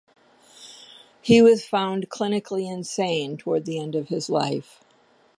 [1.21, 4.79] He was found clinically insane towards the end of his life.